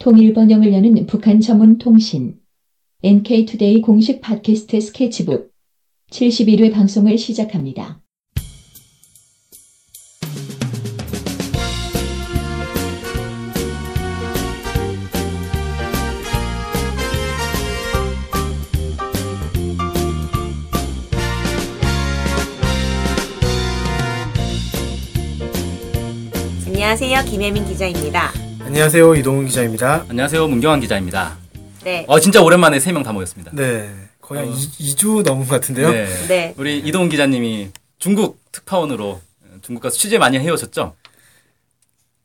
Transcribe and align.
통일 0.00 0.32
번영을 0.32 0.72
여는 0.72 1.04
북한 1.04 1.40
전문 1.40 1.76
통신 1.76 2.40
NK투데이 3.02 3.82
공식 3.82 4.22
팟캐스트 4.22 4.80
스케치북 4.80 5.52
71회 6.10 6.72
방송을 6.72 7.18
시작합니다. 7.18 8.00
안녕하세요. 26.66 27.24
김혜민 27.26 27.66
기자입니다. 27.66 28.49
안녕하세요 28.70 29.16
이동훈 29.16 29.46
기자입니다. 29.46 30.06
안녕하세요. 30.08 30.46
문경환 30.46 30.78
기자입니다. 30.80 31.36
네. 31.82 32.04
어, 32.06 32.20
진짜 32.20 32.40
오랜만에 32.40 32.78
세 32.78 32.92
명 32.92 33.02
다 33.02 33.12
모였습니다. 33.12 33.50
네 33.52 33.90
거의 34.20 34.42
어. 34.42 34.44
한 34.44 34.52
2, 34.78 34.94
주 34.94 35.22
넘은 35.26 35.46
것 35.46 35.54
같은데요. 35.60 35.90
네. 35.90 36.06
네. 36.28 36.54
우리 36.56 36.78
이동훈 36.78 37.08
기자님이 37.08 37.70
중국 37.98 38.40
특파원으로 38.52 39.20
중국 39.62 39.80
가서 39.82 39.96
취재 39.96 40.18
많이 40.18 40.38
해오셨죠? 40.38 40.94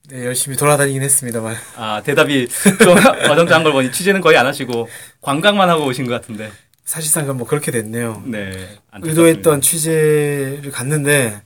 네, 0.10 0.24
열심히 0.26 0.56
돌아다니긴 0.56 1.02
했습니다만 1.02 1.56
아, 1.78 2.02
대답이 2.06 2.48
좀 2.48 2.96
어정쩡한 3.32 3.64
걸 3.64 3.74
보니 3.74 3.92
취재는 3.92 4.22
거의 4.22 4.38
안 4.38 4.46
하시고 4.46 4.88
관광만 5.22 5.68
하고 5.70 5.86
오신 5.86 6.06
것 6.06 6.14
같은데. 6.14 6.52
사실상 6.86 7.26
뭐 7.36 7.48
그렇게 7.48 7.72
됐네요. 7.72 8.22
네. 8.28 8.52
안타깝습니다. 8.92 9.08
의도했던 9.08 9.62
취재를 9.62 10.70
갔는데 10.72 11.42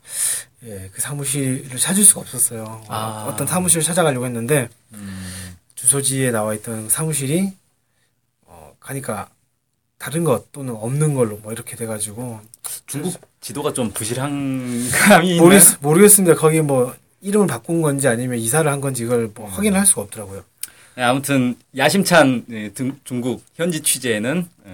예, 0.66 0.90
그 0.94 1.02
사무실을 1.02 1.78
찾을 1.78 2.04
수가 2.04 2.22
없었어요. 2.22 2.84
아. 2.90 3.26
어떤 3.30 3.48
사무실을 3.48 3.82
찾아가려고 3.84 4.26
했는데 4.26 4.68
음, 4.94 5.56
주소지에 5.76 6.32
나와 6.32 6.54
있던 6.56 6.90
사무실이 6.90 7.54
어, 8.46 8.74
가니까 8.80 9.30
다른 9.98 10.24
것 10.24 10.52
또는 10.52 10.76
없는 10.76 11.14
걸로 11.14 11.38
뭐 11.38 11.52
이렇게 11.54 11.76
돼가지고 11.76 12.42
중국 12.88 13.20
지도가 13.42 13.74
좀 13.74 13.92
부실한 13.92 14.90
감이 14.92 15.30
있나요? 15.32 15.44
모르겠, 15.44 15.64
모르겠습니다. 15.82 16.36
거기 16.36 16.62
뭐 16.62 16.94
이름을 17.22 17.48
바꾼 17.48 17.82
건지 17.82 18.08
아니면 18.08 18.38
이사를 18.40 18.70
한 18.70 18.82
건지 18.82 19.04
이걸 19.04 19.32
뭐 19.34 19.48
확인을 19.50 19.78
할 19.80 19.86
수가 19.86 20.02
없더라고요. 20.04 20.44
네, 20.96 21.04
아무튼 21.04 21.56
야심찬 21.78 22.46
네, 22.48 22.70
등- 22.74 23.00
중국 23.06 23.44
현지 23.56 23.82
취재는 23.82 24.48
에, 24.66 24.72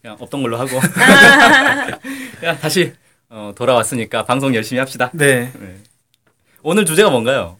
그냥 0.00 0.16
없던 0.18 0.42
걸로 0.42 0.58
하고 0.58 0.80
그냥 2.40 2.58
다시 2.58 2.92
어, 3.36 3.52
돌아왔으니까 3.56 4.24
방송 4.24 4.54
열심히 4.54 4.78
합시다. 4.78 5.10
네. 5.12 5.50
네. 5.58 5.76
오늘 6.62 6.86
주제가 6.86 7.10
뭔가요? 7.10 7.56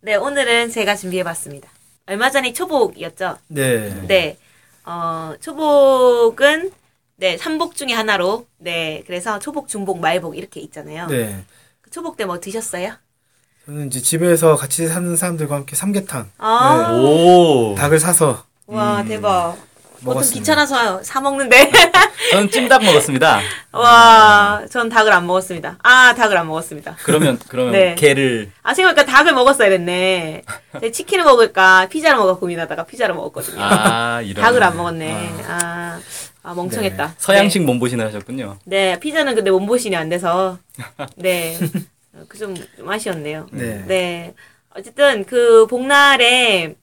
네, 0.00 0.14
오늘은 0.14 0.70
제가 0.70 0.96
준비해봤습니다. 0.96 1.68
얼마 2.06 2.30
전에 2.30 2.54
초복이었죠? 2.54 3.36
네. 3.48 3.90
네. 4.06 4.38
어, 4.86 5.34
초복은, 5.38 6.72
네, 7.16 7.36
삼복 7.36 7.74
중에 7.76 7.92
하나로, 7.92 8.46
네, 8.56 9.02
그래서 9.06 9.38
초복, 9.38 9.68
중복, 9.68 10.00
말복 10.00 10.38
이렇게 10.38 10.60
있잖아요. 10.60 11.08
네. 11.08 11.44
그 11.82 11.90
초복 11.90 12.16
때 12.16 12.24
뭐 12.24 12.40
드셨어요? 12.40 12.92
저는 13.66 13.88
이제 13.88 14.00
집에서 14.00 14.56
같이 14.56 14.86
사는 14.88 15.14
사람들과 15.14 15.56
함께 15.56 15.76
삼계탕, 15.76 16.30
아, 16.38 16.92
오. 17.02 17.74
닭을 17.74 17.98
사서 18.00 18.46
와, 18.66 19.04
대박. 19.04 19.58
보통 19.98 20.14
먹었습니다. 20.14 20.38
귀찮아서 20.40 21.02
사 21.02 21.20
먹는데. 21.20 21.70
저는 22.32 22.50
찜닭 22.50 22.84
먹었습니다. 22.84 23.40
와, 23.72 24.62
전 24.70 24.88
닭을 24.88 25.12
안 25.12 25.26
먹었습니다. 25.26 25.78
아, 25.82 26.14
닭을 26.14 26.36
안 26.36 26.46
먹었습니다. 26.46 26.96
그러면 27.02 27.38
그러면 27.48 27.72
네. 27.72 27.94
게를 27.94 28.50
아, 28.62 28.74
생각해보니까 28.74 29.10
닭을 29.10 29.32
먹었어야 29.34 29.68
됐네. 29.70 30.42
제가 30.80 30.92
치킨을 30.92 31.24
먹을까, 31.24 31.86
피자를 31.88 32.16
먹을까 32.18 32.38
고민하다가 32.38 32.84
피자를 32.84 33.14
먹었거든요. 33.14 33.56
아 33.62 34.20
이런 34.22 34.42
닭을 34.44 34.62
안 34.62 34.76
먹었네. 34.76 35.30
아, 35.48 36.00
아 36.42 36.54
멍청했다. 36.54 37.14
서양식 37.18 37.62
몸보신을 37.64 38.06
하셨군요. 38.06 38.58
네. 38.64 38.92
네, 38.92 39.00
피자는 39.00 39.34
근데 39.34 39.50
몸보신이 39.50 39.96
안 39.96 40.08
돼서 40.08 40.58
네, 41.16 41.58
그 42.28 42.38
좀 42.38 42.54
아쉬웠네요. 42.86 43.46
네. 43.52 43.84
네, 43.86 44.34
어쨌든 44.74 45.24
그 45.24 45.66
복날에 45.66 46.74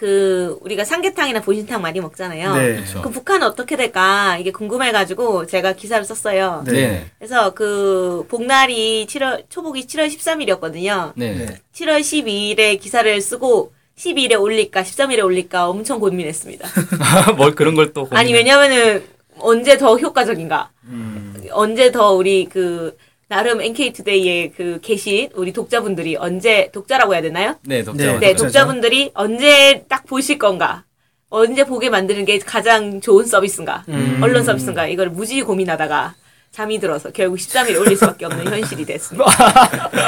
그 0.00 0.56
우리가 0.62 0.82
삼계탕이나 0.86 1.42
보신탕 1.42 1.82
많이 1.82 2.00
먹잖아요. 2.00 2.56
네. 2.56 2.74
그렇죠. 2.76 3.02
그 3.02 3.10
북한은 3.10 3.46
어떻게 3.46 3.76
될까 3.76 4.38
이게 4.38 4.50
궁금해가지고 4.50 5.44
제가 5.46 5.74
기사를 5.74 6.02
썼어요. 6.06 6.62
네. 6.64 6.72
네. 6.72 7.06
그래서 7.18 7.52
그 7.52 8.24
복날이 8.30 9.04
7월 9.06 9.42
초복이 9.50 9.82
7월 9.86 10.06
13일이었거든요. 10.08 11.12
네. 11.16 11.34
네. 11.34 11.46
7월 11.74 12.00
12일에 12.00 12.80
기사를 12.80 13.20
쓰고 13.20 13.74
12일에 13.98 14.40
올릴까 14.40 14.84
13일에 14.84 15.22
올릴까 15.22 15.68
엄청 15.68 16.00
고민했습니다. 16.00 16.66
뭘 17.36 17.54
그런 17.54 17.74
걸 17.74 17.92
또 17.92 18.08
아니 18.12 18.32
왜냐면은 18.32 19.04
언제 19.38 19.76
더 19.76 19.98
효과적인가? 19.98 20.70
음. 20.84 21.34
언제 21.50 21.92
더 21.92 22.12
우리 22.14 22.46
그 22.46 22.96
나름 23.30 23.60
NK투데이에 23.60 24.50
그 24.56 24.80
계신 24.82 25.30
우리 25.36 25.52
독자분들이 25.52 26.16
언제 26.16 26.68
독자라고 26.72 27.14
해야 27.14 27.22
되나요? 27.22 27.54
네, 27.62 27.84
독자. 27.84 28.04
네, 28.04 28.12
네, 28.18 28.26
독자죠. 28.32 28.42
독자분들이 28.42 29.12
언제 29.14 29.84
딱 29.88 30.04
보실 30.04 30.36
건가? 30.36 30.82
언제 31.28 31.62
보게 31.62 31.90
만드는 31.90 32.24
게 32.24 32.40
가장 32.40 33.00
좋은 33.00 33.24
서비스인가? 33.24 33.84
음. 33.88 34.18
언론 34.20 34.42
서비스인가? 34.42 34.88
이걸 34.88 35.10
무지 35.10 35.42
고민하다가 35.42 36.16
잠이 36.50 36.80
들어서 36.80 37.12
결국 37.12 37.36
13일에 37.36 37.78
올릴 37.80 37.96
수밖에 37.96 38.24
없는 38.24 38.50
현실이 38.52 38.84
됐습니다. 38.84 39.30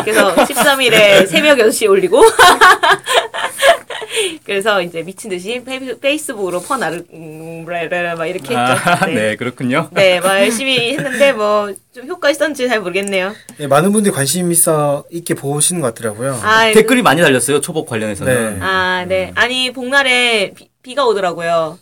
그래서 0.02 0.34
13일에 0.34 1.24
새벽 1.28 1.58
6시에 1.58 1.88
올리고 1.88 2.20
그래서 4.44 4.82
이제 4.82 5.02
미친 5.02 5.30
듯이 5.30 5.62
페이- 5.64 5.98
페이스북으로 6.00 6.60
퍼나르 6.62 7.02
음, 7.12 7.64
막 7.64 8.26
이렇게 8.26 8.54
했죠. 8.56 8.90
아, 8.90 9.06
네. 9.06 9.36
그렇군요. 9.36 9.88
네, 9.92 10.20
뭐 10.20 10.30
열심히 10.30 10.92
했는데 10.92 11.32
뭐 11.32 11.70
좀 11.92 12.06
효과 12.08 12.30
있었는지 12.30 12.68
잘 12.68 12.80
모르겠네요. 12.80 13.34
네, 13.58 13.66
많은 13.66 13.92
분들이 13.92 14.14
관심 14.14 14.50
있어 14.50 15.04
있게 15.10 15.34
보시는 15.34 15.82
것 15.82 15.94
같더라고요. 15.94 16.40
아, 16.42 16.72
댓글이 16.72 17.02
많이 17.02 17.20
달렸어요. 17.20 17.60
초복 17.60 17.86
관련해서는. 17.86 18.58
네. 18.58 18.64
아, 18.64 19.04
네. 19.06 19.30
아니 19.34 19.72
복날에 19.72 20.54
비, 20.82 20.94
가 20.94 21.04
오더라고요. 21.06 21.78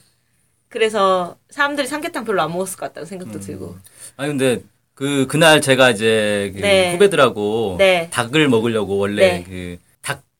그래서 0.69 1.37
사람들이 1.51 1.87
삼계탕 1.87 2.25
별로 2.25 2.43
안 2.43 2.51
먹었을 2.53 2.77
것 2.77 2.87
같다는 2.87 3.07
생각도 3.07 3.39
음. 3.39 3.41
들고. 3.41 3.77
아니 4.17 4.31
근데 4.31 4.63
그 4.95 5.27
그날 5.29 5.61
제가 5.61 5.91
이제 5.91 6.53
그 6.55 6.61
네. 6.61 6.93
후배들하고 6.93 7.77
네. 7.79 8.09
닭을 8.11 8.49
먹으려고 8.49 8.99
원래 8.99 9.45
네. 9.45 9.45
그닭 9.45 9.81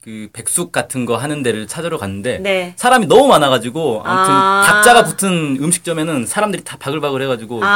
그 0.03 0.29
백숙 0.33 0.73
같은 0.73 1.05
거 1.05 1.17
하는 1.19 1.43
데를 1.43 1.67
찾으러 1.67 1.99
갔는데 1.99 2.39
네. 2.39 2.73
사람이 2.77 3.07
너무 3.07 3.29
많아가지고 3.29 4.03
아무튼 4.05 4.35
아. 4.35 4.63
닭자가 4.67 5.05
붙은 5.05 5.59
음식점에는 5.61 6.25
사람들이 6.25 6.65
다 6.65 6.79
바글바글 6.81 7.21
해가지고 7.23 7.63
아. 7.63 7.69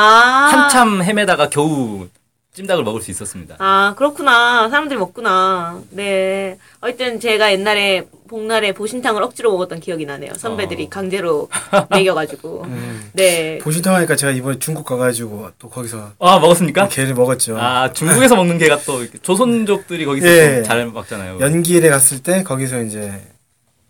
한참 0.50 1.02
헤매다가 1.02 1.50
겨우 1.50 2.08
찜닭을 2.54 2.84
먹을 2.84 3.02
수 3.02 3.10
있었습니다. 3.10 3.56
아, 3.58 3.94
그렇구나. 3.96 4.68
사람들이 4.68 4.96
먹구나. 4.98 5.80
네. 5.90 6.56
어쨌든 6.80 7.18
제가 7.18 7.52
옛날에 7.52 8.06
복날에 8.28 8.72
보신탕을 8.72 9.22
억지로 9.24 9.50
먹었던 9.52 9.80
기억이 9.80 10.06
나네요. 10.06 10.34
선배들이 10.34 10.84
어. 10.84 10.88
강제로 10.88 11.48
먹여가지고. 11.90 12.62
음. 12.64 13.10
네. 13.12 13.58
보신탕 13.58 13.92
하니까 13.96 14.14
제가 14.14 14.32
이번에 14.32 14.60
중국 14.60 14.84
가가지고 14.86 15.50
또 15.58 15.68
거기서 15.68 16.12
아 16.20 16.38
먹었습니까? 16.38 16.88
게를 16.88 17.14
먹었죠. 17.14 17.58
아 17.58 17.92
중국에서 17.92 18.36
먹는 18.36 18.58
게가 18.58 18.78
또 18.86 19.04
조선족들이 19.22 20.04
거기서 20.04 20.26
예. 20.28 20.54
좀잘 20.56 20.86
먹잖아요. 20.86 21.40
연기일에 21.40 21.88
갔을 21.90 22.22
때 22.22 22.44
거기서 22.44 22.82
이제 22.82 23.20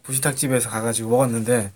보신탕 0.04 0.36
집에서 0.36 0.70
가가지고 0.70 1.10
먹었는데 1.10 1.70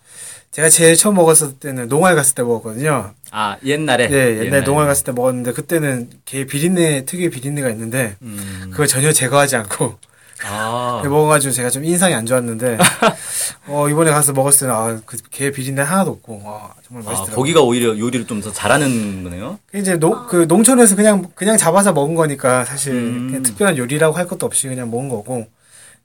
제가 0.52 0.70
제일 0.70 0.96
처음 0.96 1.16
먹었을 1.16 1.54
때는 1.60 1.88
농활 1.88 2.16
갔을 2.16 2.34
때 2.34 2.42
먹었거든요. 2.42 3.12
아 3.30 3.56
옛날에 3.64 4.08
네, 4.08 4.38
옛날 4.46 4.64
농활 4.64 4.86
갔을 4.86 5.04
때 5.04 5.12
먹었는데 5.12 5.52
그때는 5.52 6.10
게 6.24 6.46
비린내 6.46 7.04
특유의 7.04 7.30
비린내가 7.30 7.68
있는데 7.70 8.16
음. 8.22 8.68
그걸 8.70 8.86
전혀 8.86 9.12
제거하지 9.12 9.56
않고 9.56 9.98
아 10.46 11.02
먹어가지고 11.06 11.52
제가 11.52 11.68
좀 11.70 11.84
인상이 11.84 12.14
안 12.14 12.24
좋았는데 12.26 12.78
어 13.68 13.88
이번에 13.88 14.10
가서 14.10 14.32
먹었을 14.32 14.68
때는 14.68 14.74
아그게 14.74 15.50
비린내 15.50 15.82
하나도 15.82 16.10
없고 16.12 16.42
와 16.44 16.74
정말 16.86 17.02
아, 17.06 17.10
맛있더라고요. 17.10 17.36
거기가 17.36 17.60
오히려 17.62 17.98
요리를 17.98 18.26
좀 18.26 18.40
더 18.40 18.52
잘하는 18.52 19.24
거네요. 19.24 19.58
이제 19.74 19.96
농, 19.96 20.26
그 20.28 20.46
농촌에서 20.48 20.96
그냥 20.96 21.26
그냥 21.34 21.56
잡아서 21.56 21.92
먹은 21.92 22.14
거니까 22.14 22.64
사실 22.64 22.92
음. 22.94 23.26
그냥 23.26 23.42
특별한 23.42 23.76
요리라고 23.76 24.16
할 24.16 24.26
것도 24.28 24.46
없이 24.46 24.68
그냥 24.68 24.90
먹은 24.90 25.08
거고 25.08 25.46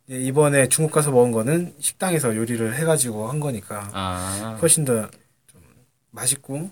이번에 0.10 0.68
중국 0.68 0.92
가서 0.92 1.12
먹은 1.12 1.32
거는 1.32 1.74
식당에서 1.80 2.36
요리를 2.36 2.76
해가지고 2.76 3.30
한 3.30 3.40
거니까 3.40 3.90
아, 3.94 4.58
훨씬 4.62 4.84
더 4.84 5.08
좀 5.52 5.62
맛있고 6.12 6.70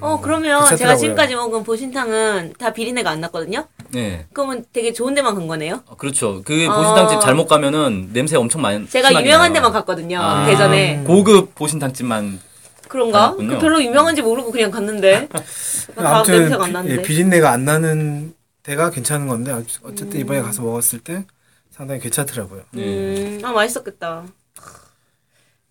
어, 0.00 0.20
그러면 0.20 0.60
제가 0.64 0.68
괜찮더라고요. 0.68 0.98
지금까지 0.98 1.34
먹은 1.36 1.62
보신탕은 1.62 2.54
다 2.58 2.72
비린내가 2.72 3.10
안 3.10 3.20
났거든요? 3.22 3.66
네. 3.90 4.26
그러면 4.32 4.64
되게 4.72 4.92
좋은 4.92 5.14
데만 5.14 5.34
간 5.36 5.46
거네요? 5.46 5.82
어, 5.86 5.96
그렇죠. 5.96 6.42
그 6.44 6.66
아. 6.68 6.76
보신탕집 6.76 7.20
잘못 7.20 7.46
가면 7.46 8.12
냄새 8.12 8.36
엄청 8.36 8.60
많이. 8.60 8.88
제가 8.88 9.08
심하게 9.08 9.26
유명한 9.26 9.52
나요. 9.52 9.54
데만 9.60 9.72
갔거든요. 9.72 10.20
아. 10.20 10.46
대전에. 10.46 11.04
고급 11.06 11.54
보신탕집만. 11.54 12.40
그런가? 12.88 13.34
그 13.36 13.58
별로 13.58 13.82
유명한지 13.82 14.22
모르고 14.22 14.50
그냥 14.50 14.70
갔는데. 14.72 15.28
다 15.94 16.16
아무튼 16.16 16.38
냄새가 16.40 16.64
안 16.64 16.72
나는데. 16.72 16.96
예, 16.96 17.02
비린내가 17.02 17.50
안 17.50 17.64
나는 17.64 18.34
데가 18.64 18.90
괜찮은 18.90 19.28
건데 19.28 19.52
어- 19.52 19.62
어쨌든 19.84 20.12
음. 20.14 20.20
이번에 20.20 20.40
가서 20.42 20.62
먹었을 20.62 20.98
때 21.00 21.24
상당히 21.70 22.00
괜찮더라고요. 22.00 22.62
네. 22.72 22.82
음, 22.82 23.40
아, 23.44 23.52
맛있었겠다. 23.52 24.24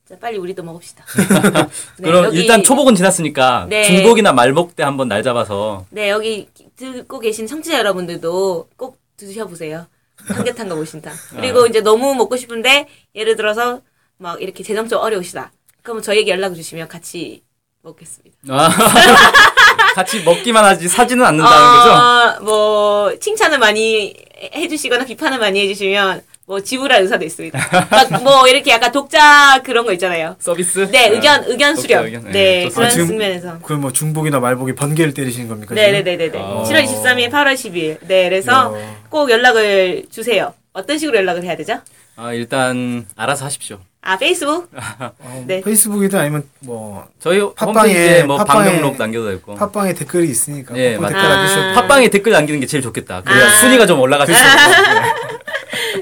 자, 0.07 0.15
빨리 0.19 0.37
우리도 0.37 0.63
먹읍시다. 0.63 1.03
네, 1.99 2.09
그럼 2.09 2.25
여기- 2.25 2.39
일단 2.39 2.63
초복은 2.63 2.95
지났으니까 2.95 3.65
네. 3.69 3.83
중복이나 3.83 4.31
말복 4.31 4.75
때 4.75 4.83
한번 4.83 5.09
날 5.09 5.21
잡아서 5.21 5.85
네, 5.89 6.09
여기 6.09 6.47
듣고 6.77 7.19
계신 7.19 7.45
청취자 7.45 7.77
여러분들도 7.79 8.69
꼭 8.77 8.99
드셔보세요. 9.17 9.87
삼계탕과 10.27 10.75
보신탕. 10.75 11.13
그리고 11.35 11.65
이제 11.67 11.81
너무 11.81 12.13
먹고 12.15 12.37
싶은데, 12.37 12.87
예를 13.15 13.35
들어서, 13.35 13.81
막 14.17 14.41
이렇게 14.41 14.63
재정 14.63 14.87
적 14.87 14.99
어려우시다. 14.99 15.51
그러면 15.83 16.01
저에게 16.03 16.31
연락 16.31 16.55
주시면 16.55 16.87
같이 16.87 17.43
먹겠습니다. 17.83 18.37
아, 18.49 18.69
같이 19.95 20.21
먹기만 20.23 20.63
하지 20.65 20.87
사지는 20.87 21.23
않는다는 21.25 21.77
거죠? 21.77 21.89
어, 21.91 22.39
뭐, 22.43 23.19
칭찬을 23.19 23.59
많이 23.59 24.13
해주시거나 24.55 25.05
비판을 25.05 25.37
많이 25.39 25.61
해주시면, 25.61 26.21
뭐, 26.47 26.61
지불할 26.61 27.01
의사도 27.01 27.25
있습니다. 27.25 27.59
막 27.91 28.23
뭐, 28.23 28.47
이렇게 28.47 28.71
약간 28.71 28.89
독자 28.93 29.61
그런 29.65 29.85
거 29.85 29.91
있잖아요. 29.91 30.37
서비스? 30.39 30.89
네, 30.89 31.09
아, 31.09 31.11
의견, 31.11 31.43
의견 31.45 31.75
독자 31.75 31.81
수렴. 31.81 32.05
의견? 32.05 32.31
네, 32.31 32.63
좋습니다. 32.69 32.75
그런 32.75 32.87
아, 32.87 32.89
지금 32.89 33.07
측면에서. 33.07 33.59
그럼 33.63 33.81
뭐 33.81 33.91
중복이나 33.91 34.39
말복이 34.39 34.73
번개를 34.75 35.13
때리시는 35.13 35.49
겁니까? 35.49 35.75
지금? 35.75 35.83
네네 35.91 36.03
네 36.03 36.15
네 36.17 36.31
네. 36.31 36.39
아. 36.39 36.63
7월 36.65 36.85
23일, 36.85 37.29
8월 37.31 37.53
10일. 37.55 37.97
네, 38.07 38.29
그래서 38.29 38.79
야. 38.79 38.95
꼭 39.09 39.29
연락을 39.29 40.05
주세요. 40.09 40.53
어떤 40.71 40.97
식으로 40.97 41.17
연락을 41.17 41.43
해야 41.43 41.57
되죠? 41.57 41.81
아, 42.15 42.31
일단 42.31 43.05
알아서 43.17 43.43
하십시오. 43.43 43.79
아, 44.01 44.17
페이스북? 44.17 44.69
어, 45.19 45.43
네. 45.45 45.59
페이스북이든 45.59 46.17
아니면 46.17 46.43
뭐 46.61 47.05
저희 47.19 47.41
팟빵에- 47.41 48.23
뭐 48.25 48.37
방명록 48.45 48.95
남겨도 48.97 49.29
되고. 49.31 49.55
팟빵에 49.55 49.93
댓글이 49.95 50.29
있으니까 50.29 50.77
예, 50.77 50.95
꼭 50.95 51.01
맞아요. 51.01 51.13
댓글 51.13 51.25
아. 51.29 51.35
남기셔도 51.35 51.73
팟빵에 51.73 52.07
댓글 52.07 52.31
남기는 52.31 52.59
게 52.61 52.65
제일 52.67 52.81
좋겠다. 52.83 53.21
그래야 53.23 53.47
아. 53.47 53.49
순위가 53.57 53.85
좀 53.85 53.99
올라갈 53.99 54.27
수. 54.27 54.31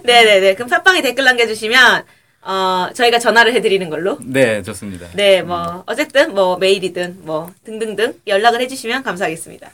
네네네. 0.04 0.56
그럼 0.56 0.70
팟빵에 0.70 1.02
댓글 1.02 1.24
남겨주시면, 1.24 2.04
어, 2.42 2.90
저희가 2.94 3.20
전화를 3.20 3.54
해드리는 3.54 3.90
걸로. 3.90 4.18
네, 4.22 4.62
좋습니다. 4.62 5.08
네, 5.14 5.42
뭐, 5.42 5.84
어쨌든, 5.88 6.34
뭐, 6.34 6.58
메일이든, 6.58 7.20
뭐, 7.22 7.52
등등등 7.64 8.14
연락을 8.28 8.62
해주시면 8.62 9.04
감사하겠습니다. 9.04 9.70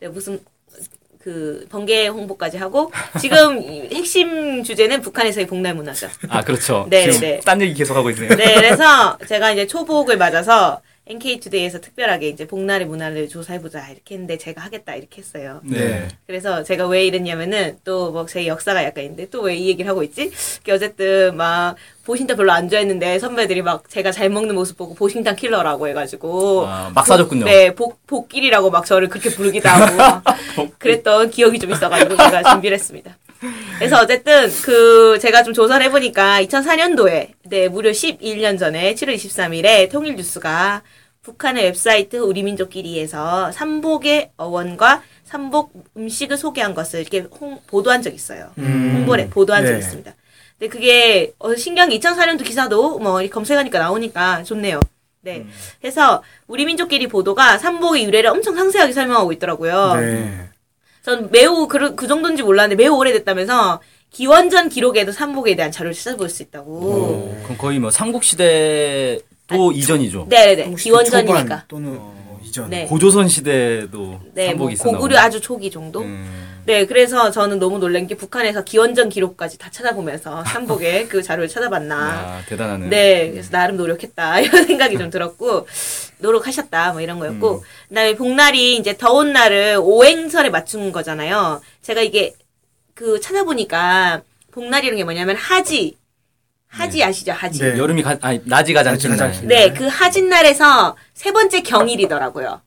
네, 0.00 0.08
무슨, 0.08 0.40
그, 1.18 1.66
번개 1.70 2.08
홍보까지 2.08 2.56
하고, 2.58 2.92
지금 3.20 3.62
이 3.62 3.88
핵심 3.94 4.62
주제는 4.62 5.00
북한에서의 5.02 5.46
복날 5.46 5.74
문화죠. 5.74 6.08
아, 6.28 6.42
그렇죠. 6.42 6.86
네, 6.90 7.10
네. 7.10 7.40
딴 7.40 7.60
얘기 7.60 7.74
계속 7.74 7.96
하고 7.96 8.10
있네요. 8.10 8.28
네, 8.36 8.54
그래서 8.54 9.18
제가 9.26 9.52
이제 9.52 9.66
초복을 9.66 10.16
맞아서 10.16 10.80
NK투데이에서 11.10 11.80
특별하게 11.80 12.28
이제 12.28 12.46
복날의 12.46 12.86
문화를 12.86 13.28
조사해보자 13.28 13.88
이렇게 13.90 14.14
했는데 14.14 14.38
제가 14.38 14.60
하겠다 14.62 14.94
이렇게 14.94 15.20
했어요. 15.20 15.60
네. 15.64 16.06
그래서 16.26 16.62
제가 16.62 16.86
왜 16.86 17.04
이랬냐면은 17.06 17.78
또 17.84 18.12
뭐 18.12 18.26
제 18.26 18.46
역사가 18.46 18.84
약간 18.84 19.04
있는데 19.04 19.28
또 19.28 19.42
왜 19.42 19.56
이 19.56 19.68
얘기를 19.68 19.90
하고 19.90 20.02
있지? 20.04 20.30
그 20.64 20.72
어쨌든 20.72 21.36
막 21.36 21.74
보신탕 22.04 22.36
별로 22.36 22.52
안 22.52 22.68
좋아했는데 22.68 23.18
선배들이 23.18 23.62
막 23.62 23.88
제가 23.90 24.12
잘 24.12 24.30
먹는 24.30 24.54
모습 24.54 24.76
보고 24.76 24.94
보신탕 24.94 25.36
킬러라고 25.36 25.88
해가지고 25.88 26.66
아, 26.66 26.90
막 26.94 27.06
사줬군요. 27.06 27.44
네, 27.44 27.74
복 27.74 28.06
복길이라고 28.06 28.70
막 28.70 28.86
저를 28.86 29.08
그렇게 29.08 29.30
부르기도 29.30 29.68
하고 29.68 29.96
막 29.96 30.24
그랬던 30.78 31.30
기억이 31.30 31.58
좀 31.58 31.70
있어가지고 31.72 32.16
제가 32.16 32.42
준비를 32.52 32.76
했습니다. 32.76 33.16
그래서 33.78 33.96
어쨌든 34.00 34.50
그 34.62 35.18
제가 35.18 35.42
좀 35.42 35.54
조사를 35.54 35.84
해보니까 35.86 36.42
2004년도에 36.42 37.28
네 37.44 37.68
무려 37.68 37.90
11년 37.90 38.58
전에 38.58 38.94
7월 38.94 39.14
23일에 39.16 39.90
통일뉴스가 39.90 40.82
북한의 41.22 41.64
웹사이트 41.64 42.16
우리민족끼리에서 42.16 43.52
삼복의 43.52 44.32
어원과 44.36 45.02
삼복 45.24 45.72
음식을 45.96 46.38
소개한 46.38 46.74
것을 46.74 47.00
이렇게 47.00 47.20
홍, 47.40 47.60
보도한 47.66 48.02
적이 48.02 48.16
있어요. 48.16 48.50
홍보를 48.56 49.28
보도한 49.28 49.64
적이 49.64 49.78
네. 49.78 49.78
있습니다. 49.80 50.14
근데 50.58 50.68
그게 50.68 51.32
어, 51.38 51.54
신기한 51.54 51.90
게 51.90 51.98
2004년도 51.98 52.44
기사도 52.44 52.98
뭐 52.98 53.26
검색하니까 53.26 53.78
나오니까 53.78 54.44
좋네요. 54.44 54.80
네. 55.22 55.46
그래서 55.80 56.22
우리 56.46 56.64
민족끼리 56.64 57.06
보도가 57.06 57.58
삼복의 57.58 58.04
유래를 58.04 58.30
엄청 58.30 58.56
상세하게 58.56 58.92
설명하고 58.92 59.32
있더라고요. 59.32 59.96
네. 59.96 60.48
전 61.02 61.30
매우 61.30 61.68
그, 61.68 61.94
그 61.94 62.06
정도인지 62.06 62.42
몰랐는데 62.42 62.82
매우 62.82 62.96
오래됐다면서 62.96 63.80
기원전 64.10 64.70
기록에도 64.70 65.12
삼복에 65.12 65.54
대한 65.54 65.70
자료를 65.70 65.94
찾아볼 65.94 66.30
수 66.30 66.42
있다고. 66.42 67.38
그럼 67.42 67.58
거의 67.58 67.78
뭐 67.78 67.90
삼국시대 67.90 69.20
도 69.56 69.72
이전이죠. 69.72 70.26
네네네. 70.28 70.64
혹시 70.64 70.84
기원전이니까. 70.84 71.64
또는 71.68 71.94
뭐 71.96 72.40
이전. 72.42 72.70
네. 72.70 72.86
고조선 72.86 73.28
시대도 73.28 74.20
네, 74.34 74.54
뭐 74.54 74.70
고구려. 74.78 75.18
아주 75.18 75.40
초기 75.40 75.70
정도. 75.70 76.00
음. 76.00 76.50
네, 76.66 76.86
그래서 76.86 77.30
저는 77.30 77.58
너무 77.58 77.78
놀란 77.78 78.06
게 78.06 78.16
북한에서 78.16 78.64
기원전 78.64 79.08
기록까지 79.08 79.58
다 79.58 79.70
찾아보면서 79.70 80.44
삼복의 80.44 81.08
그 81.08 81.22
자료를 81.22 81.48
찾아봤나. 81.48 81.96
아, 81.96 82.42
대단하네. 82.48 82.88
네, 82.88 83.30
그래서 83.30 83.50
나름 83.50 83.76
노력했다 83.76 84.40
이런 84.40 84.66
생각이 84.66 84.98
좀 84.98 85.10
들었고 85.10 85.66
노력하셨다 86.18 86.92
뭐 86.92 87.00
이런 87.00 87.18
거였고 87.18 87.54
음. 87.56 87.60
그다음에 87.88 88.14
복날이 88.14 88.76
이제 88.76 88.96
더운 88.96 89.32
날을 89.32 89.78
오행설에 89.80 90.50
맞춘 90.50 90.92
거잖아요. 90.92 91.60
제가 91.82 92.02
이게 92.02 92.34
그 92.94 93.20
찾아보니까 93.20 94.22
복날이라는 94.52 94.98
게 94.98 95.04
뭐냐면 95.04 95.36
하지 95.36 95.96
하지 96.70 97.02
아시죠 97.02 97.32
하지. 97.32 97.58
네. 97.58 97.76
여름이 97.76 98.02
가, 98.02 98.16
아니, 98.20 98.40
낮이 98.44 98.72
가장 98.72 98.96
긴 98.96 99.16
날. 99.16 99.32
네, 99.42 99.72
그 99.72 99.86
하진 99.86 100.28
날에서 100.28 100.96
세 101.14 101.32
번째 101.32 101.62
경일이더라고요. 101.62 102.62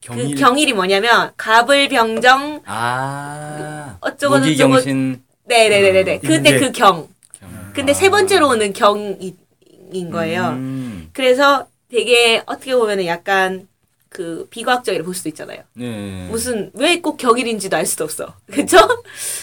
경일. 0.00 0.34
그 0.34 0.40
경일이 0.40 0.72
뭐냐면 0.74 1.32
가불병정 1.36 2.62
아. 2.66 3.96
어쩌고 4.00 4.40
저쩌고-. 4.42 5.18
네네네네. 5.44 6.14
음, 6.14 6.20
그때 6.20 6.50
인계. 6.50 6.58
그 6.58 6.72
경. 6.72 7.08
경. 7.38 7.72
근데 7.72 7.94
세 7.94 8.10
번째로 8.10 8.48
오는 8.48 8.72
경인 8.72 10.10
거예요. 10.10 10.48
음. 10.50 11.08
그래서 11.12 11.66
되게 11.90 12.42
어떻게 12.46 12.74
보면은 12.74 13.06
약간 13.06 13.66
그 14.12 14.46
비과학적이라 14.50 15.04
볼 15.04 15.14
수도 15.14 15.28
있잖아요. 15.30 15.62
네. 15.72 16.28
무슨 16.30 16.70
왜꼭 16.74 17.16
경일인지도 17.16 17.76
알 17.76 17.86
수도 17.86 18.04
없어. 18.04 18.34
그쵸? 18.52 18.76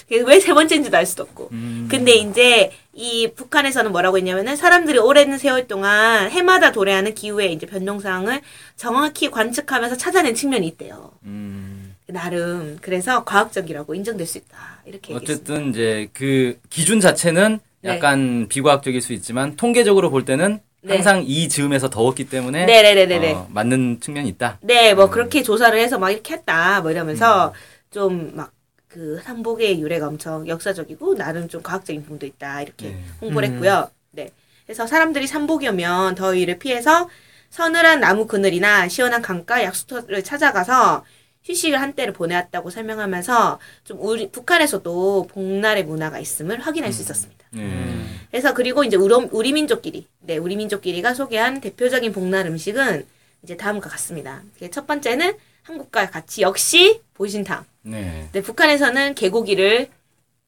왜세 0.09 0.53
번째인지도 0.53 0.95
알 0.95 1.05
수도 1.05 1.23
없고. 1.23 1.49
음. 1.51 1.87
근데 1.89 2.13
이제 2.13 2.71
이 2.93 3.31
북한에서는 3.35 3.91
뭐라고 3.91 4.17
했냐면은 4.17 4.55
사람들이 4.55 4.99
오랜 4.99 5.37
세월 5.37 5.67
동안 5.67 6.29
해마다 6.29 6.71
도래하는 6.71 7.15
기후의 7.15 7.53
이제 7.53 7.65
변동 7.65 7.99
사항을 7.99 8.41
정확히 8.75 9.31
관측하면서 9.31 9.97
찾아낸 9.97 10.35
측면이 10.35 10.67
있대요. 10.67 11.11
음. 11.23 11.95
나름 12.07 12.77
그래서 12.81 13.23
과학적이라고 13.23 13.95
인정될 13.95 14.25
수 14.25 14.37
있다. 14.37 14.83
이렇게 14.85 15.13
얘기했습니다. 15.13 15.53
어쨌든 15.53 15.69
이제 15.69 16.09
그 16.13 16.59
기준 16.69 16.99
자체는 16.99 17.59
네. 17.81 17.89
약간 17.89 18.47
비과학적일 18.49 19.01
수 19.01 19.13
있지만 19.13 19.55
통계적으로 19.55 20.09
볼 20.09 20.25
때는 20.25 20.59
네. 20.81 20.95
항상 20.95 21.23
이 21.25 21.49
즈음에서 21.49 21.89
더웠기 21.89 22.29
때문에 22.29 22.65
네네네네네. 22.65 23.33
어, 23.33 23.47
맞는 23.51 23.99
측면이 23.99 24.29
있다. 24.29 24.59
네, 24.61 24.93
뭐 24.93 25.09
그렇게 25.09 25.43
조사를 25.43 25.77
해서 25.77 25.99
막 25.99 26.09
이렇게 26.11 26.33
했다. 26.33 26.81
뭐 26.81 26.91
이러면서 26.91 27.53
좀막그 27.91 29.21
삼복의 29.23 29.81
유래가 29.81 30.07
엄청 30.07 30.47
역사적이고 30.47 31.15
나름 31.15 31.49
좀 31.49 31.61
과학적인 31.61 32.03
부분도 32.03 32.25
있다. 32.25 32.61
이렇게 32.61 32.89
네. 32.89 33.03
홍보를 33.21 33.49
했고요. 33.49 33.89
네. 34.11 34.29
그래서 34.65 34.87
사람들이 34.87 35.27
삼복이 35.27 35.67
오면 35.67 36.15
더위를 36.15 36.59
피해서 36.59 37.09
서늘한 37.49 37.99
나무 37.99 38.27
그늘이나 38.27 38.87
시원한 38.87 39.21
강가 39.21 39.63
약수터를 39.63 40.23
찾아가서 40.23 41.03
휴식을 41.43 41.81
한때를 41.81 42.13
보내왔다고 42.13 42.69
설명하면서 42.69 43.59
좀 43.83 43.97
우리 43.99 44.29
북한에서도 44.29 45.27
복날의 45.31 45.85
문화가 45.85 46.19
있음을 46.19 46.59
확인할 46.59 46.93
수 46.93 47.01
있었습니다. 47.01 47.38
네. 47.51 48.05
그래서 48.29 48.53
그리고 48.53 48.83
이제 48.83 48.95
우리, 48.95 49.13
우리 49.31 49.53
민족끼리, 49.53 50.07
네, 50.21 50.37
우리 50.37 50.55
민족끼리가 50.55 51.13
소개한 51.13 51.61
대표적인 51.61 52.11
복날 52.11 52.45
음식은 52.47 53.05
이제 53.43 53.57
다음과 53.57 53.89
같습니다. 53.89 54.43
첫 54.71 54.85
번째는 54.85 55.33
한국과 55.63 56.09
같이 56.09 56.41
역시 56.41 57.01
보신탕. 57.13 57.65
네. 57.83 58.29
네, 58.31 58.41
북한에서는 58.41 59.15
개고기를 59.15 59.87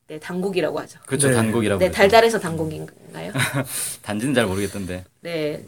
네, 0.07 0.19
단고기라고 0.19 0.79
하죠. 0.81 0.99
그렇죠. 1.05 1.29
네. 1.29 1.35
단곡이라고. 1.35 1.79
네, 1.79 1.85
그러죠. 1.85 1.97
달달해서 1.97 2.39
단고기인가요? 2.39 3.31
단지는 4.03 4.33
잘 4.33 4.45
모르겠던데. 4.45 5.05
네. 5.21 5.63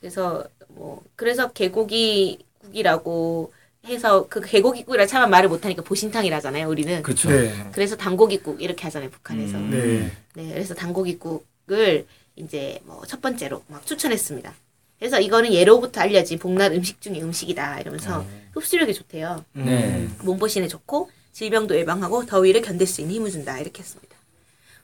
그래서 0.00 0.44
뭐 0.68 1.02
그래서 1.14 1.52
개고기 1.52 2.38
국이라고 2.58 3.52
해서 3.86 4.26
그 4.28 4.40
개고기국이라 4.40 5.06
차마 5.06 5.26
말을 5.26 5.48
못하니까 5.48 5.82
보신탕이라잖아요. 5.82 6.68
우리는. 6.68 7.02
그렇죠. 7.02 7.30
네. 7.30 7.52
그래서 7.72 7.96
단고기국 7.96 8.60
이렇게 8.62 8.82
하잖아요. 8.84 9.10
북한에서. 9.10 9.56
음. 9.56 9.70
네. 9.70 10.42
네, 10.42 10.52
그래서 10.52 10.74
단고기국을 10.74 12.06
이제 12.36 12.80
뭐 12.84 13.02
첫 13.06 13.20
번째로 13.22 13.62
막 13.68 13.86
추천했습니다. 13.86 14.52
그래서 14.98 15.20
이거는 15.20 15.52
예로부터 15.52 16.00
알려진 16.00 16.38
복날 16.38 16.72
음식 16.72 17.00
중에 17.00 17.20
음식이다 17.20 17.80
이러면서 17.80 18.24
흡수력이 18.52 18.94
좋대요. 18.94 19.44
네. 19.52 20.08
몸보신에 20.22 20.68
좋고 20.68 21.10
질병도 21.32 21.76
예방하고 21.76 22.24
더위를 22.26 22.62
견딜 22.62 22.86
수 22.86 23.02
있는 23.02 23.14
힘을 23.16 23.30
준다 23.30 23.58
이렇게 23.58 23.80
했습니다. 23.80 24.16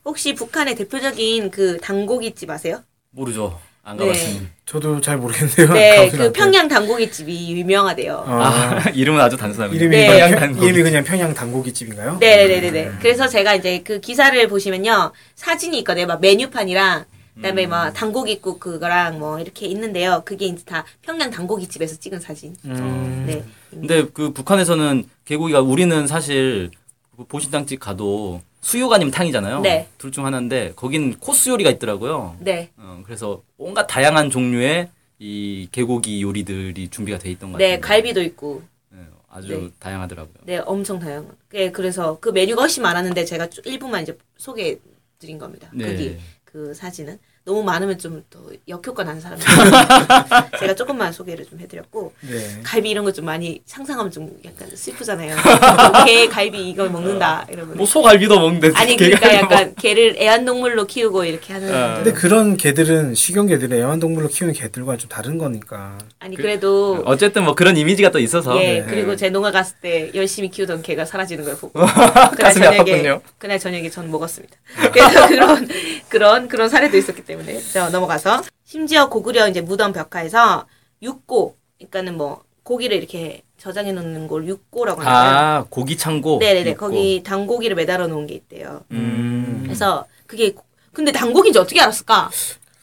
혹시 0.05 0.35
북한의 0.35 0.75
대표적인 0.75 1.49
그 1.49 1.79
단고기집 1.79 2.49
아세요? 2.49 2.83
모르죠. 3.09 3.59
안 3.85 3.97
네. 3.97 4.05
가봤으니. 4.07 4.47
저도 4.65 5.01
잘 5.01 5.17
모르겠네요. 5.17 5.73
네, 5.73 6.09
그. 6.09 6.31
평양 6.31 6.69
단고기집이 6.69 7.51
유명하대요. 7.51 8.23
아, 8.25 8.79
아, 8.85 8.89
이름은 8.95 9.19
아주 9.19 9.35
단순하군요. 9.35 9.77
이름이, 9.77 9.95
네. 9.97 10.07
그냥 10.07 10.19
평양 10.19 10.39
평- 10.39 10.39
단곡. 10.53 10.63
이름이 10.69 10.83
그냥 10.83 11.03
평양 11.03 11.33
단고기집인가요? 11.33 12.17
네네네네. 12.19 12.91
그래서 13.01 13.27
제가 13.27 13.55
이제 13.55 13.81
그 13.83 13.99
기사를 13.99 14.47
보시면요. 14.47 15.11
사진이 15.35 15.77
있거든요. 15.79 16.05
막 16.07 16.21
메뉴판이랑 16.21 17.03
그다음에 17.35 17.65
뭐 17.67 17.91
당고기국 17.91 18.59
그거랑 18.61 19.19
뭐 19.19 19.39
이렇게 19.39 19.65
있는데요. 19.65 20.21
그게 20.23 20.45
이제 20.45 20.63
다 20.65 20.85
평양 21.01 21.29
당고기집에서 21.29 21.97
찍은 21.99 22.21
사진. 22.21 22.55
음. 22.63 23.23
네. 23.27 23.43
근데 23.69 24.05
그 24.13 24.31
북한에서는 24.31 25.03
개고기가 25.25 25.59
우리는 25.59 26.07
사실 26.07 26.69
그 27.17 27.25
보신탕집 27.25 27.81
가도 27.81 28.41
수육 28.63 28.91
아니면 28.93 29.11
탕이잖아요. 29.11 29.59
네. 29.59 29.87
둘 29.97 30.09
중 30.11 30.25
하나인데 30.25 30.73
거긴 30.75 31.17
코스 31.19 31.49
요리가 31.49 31.69
있더라고요. 31.71 32.37
네. 32.39 32.69
어, 32.77 33.01
그래서 33.05 33.43
온갖 33.57 33.85
다양한 33.87 34.29
종류의 34.29 34.89
이 35.19 35.67
개고기 35.71 36.21
요리들이 36.21 36.87
준비가 36.89 37.17
돼 37.19 37.29
있던 37.31 37.51
것 37.51 37.57
같아요. 37.57 37.69
네, 37.75 37.79
갈비도 37.79 38.21
있고. 38.23 38.63
네, 38.89 38.99
아주 39.29 39.47
네. 39.47 39.69
다양하더라고요. 39.79 40.33
네, 40.43 40.57
엄청 40.59 40.99
다양한. 40.99 41.35
네, 41.51 41.71
그래서 41.71 42.17
그 42.19 42.29
메뉴가 42.29 42.61
훨씬 42.61 42.83
많았는데 42.83 43.25
제가 43.25 43.49
쭉 43.49 43.65
일부만 43.67 44.03
이제 44.03 44.17
소개해 44.37 44.77
드린 45.19 45.37
겁니다. 45.37 45.69
네. 45.73 45.85
거기 45.87 46.17
그 46.43 46.73
사진은 46.73 47.19
너무 47.45 47.61
많으면 47.63 47.97
좀더 47.97 48.39
역효과 48.69 49.03
나는 49.03 49.19
사람들. 49.19 49.45
제가 50.59 50.75
조금만 50.75 51.11
소개를 51.11 51.45
좀 51.45 51.59
해드렸고 51.59 52.13
네. 52.21 52.61
갈비 52.63 52.89
이런 52.89 53.03
거 53.05 53.13
좀 53.13 53.25
많이 53.25 53.61
상상하면 53.65 54.11
좀 54.11 54.31
약간 54.45 54.67
슬프잖아요. 54.73 55.35
개 56.07 56.27
갈비 56.27 56.69
이걸 56.69 56.89
먹는다 56.89 57.45
이러면. 57.51 57.77
뭐 57.77 57.85
소갈비도 57.85 58.39
먹는데 58.39 58.71
아니 58.75 58.95
그러니까 58.97 59.27
뭐- 59.27 59.35
약간 59.35 59.75
개를 59.75 60.15
애완동물로 60.17 60.85
키우고 60.87 61.25
이렇게 61.25 61.53
하는. 61.53 61.73
아. 61.73 61.95
근데 61.95 62.11
그런 62.13 62.57
개들은 62.57 63.13
식용 63.13 63.45
개들은 63.47 63.77
애완동물로 63.77 64.29
키우는 64.29 64.53
개들과 64.55 64.97
좀 64.97 65.09
다른 65.09 65.37
거니까. 65.37 65.97
아니 66.19 66.35
그래도 66.37 67.03
어쨌든 67.05 67.43
뭐 67.43 67.53
그런 67.55 67.77
이미지가 67.77 68.09
또 68.11 68.19
있어서 68.19 68.55
예, 68.63 68.79
네. 68.79 68.85
그리고 68.89 69.15
제 69.15 69.29
농가 69.29 69.51
갔을 69.51 69.75
때 69.81 70.09
열심히 70.15 70.49
키우던 70.49 70.81
개가 70.81 71.05
사라지는 71.05 71.43
걸 71.45 71.55
보고 71.57 71.73
그날 72.35 72.35
가슴이 72.37 72.65
저녁에 72.65 72.77
아팠군요. 73.03 73.21
그날 73.37 73.59
저녁에 73.59 73.89
전 73.89 74.09
먹었습니다. 74.09 74.55
그래서 74.91 75.27
그런 75.27 75.67
그런 76.09 76.47
그런 76.47 76.69
사례도 76.69 76.97
있었기 76.97 77.21
때문에 77.25 77.32
자 77.71 77.89
넘어가서 77.89 78.43
심지어 78.63 79.09
고구려 79.09 79.47
이제 79.47 79.61
무덤 79.61 79.93
벽화에서 79.93 80.65
육고 81.01 81.57
그러니까는 81.77 82.17
뭐 82.17 82.43
고기를 82.63 82.97
이렇게 82.97 83.43
저장해 83.57 83.91
놓는 83.91 84.27
걸 84.27 84.47
육고라고 84.47 85.01
하는데요. 85.01 85.37
아 85.37 85.65
고기 85.69 85.97
창고. 85.97 86.37
네네네 86.39 86.71
있고. 86.71 86.87
거기 86.87 87.23
당고기를 87.23 87.75
매달아 87.75 88.07
놓은 88.07 88.27
게 88.27 88.35
있대요. 88.35 88.83
음. 88.91 89.61
그래서 89.63 90.05
그게 90.27 90.53
근데 90.91 91.11
당고기인지 91.11 91.59
어떻게 91.59 91.79
알았을까? 91.81 92.29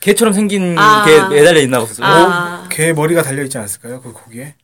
개처럼 0.00 0.33
생긴 0.33 0.78
아. 0.78 1.04
게 1.04 1.35
매달려 1.35 1.61
있나 1.61 1.80
보죠. 1.80 2.02
아. 2.04 2.66
개 2.71 2.92
머리가 2.92 3.23
달려 3.23 3.42
있지 3.42 3.59
않았을까요? 3.59 4.00
그 4.00 4.12
고기에? 4.12 4.54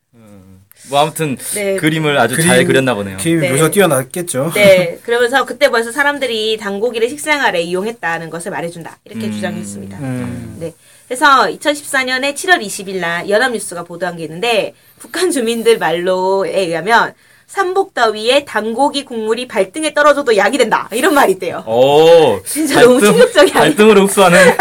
뭐 0.89 1.01
아무튼 1.01 1.37
네. 1.55 1.77
그림을 1.77 2.19
아주 2.19 2.41
잘 2.41 2.65
그렸나 2.65 2.95
보네요. 2.95 3.17
그림이 3.19 3.41
네. 3.41 3.51
묘사 3.51 3.71
뛰어났겠죠. 3.71 4.53
네, 4.55 4.99
그러면서 5.03 5.45
그때 5.45 5.69
벌써 5.71 5.91
사람들이 5.91 6.57
당고기를 6.59 7.09
식생활에 7.09 7.63
이용했다는 7.63 8.31
것을 8.31 8.51
말해준다. 8.51 8.99
이렇게 9.05 9.31
주장했습니다. 9.31 9.99
음. 9.99 10.57
네. 10.61 10.75
그래서 11.09 11.47
2014년에 11.47 12.35
7월 12.35 12.61
20일 12.61 12.97
날 12.97 13.29
연합뉴스가 13.29 13.85
보도한 13.85 14.17
게 14.17 14.25
있는데 14.25 14.75
북한 14.99 15.31
주민들 15.31 15.79
말로에 15.79 16.61
의하면 16.61 17.15
삼복더위에 17.47 18.45
당고기 18.45 19.05
국물이 19.05 19.47
발등에 19.49 19.95
떨어져도 19.95 20.37
약이 20.37 20.59
된다. 20.59 20.89
이런 20.93 21.15
말이 21.15 21.33
있대요. 21.33 21.65
오, 21.67 22.41
진짜 22.45 22.81
너무 22.83 23.01
충격적이 23.01 23.53
아니에요? 23.53 23.75
발등으로 23.77 24.03
흡수하는. 24.03 24.39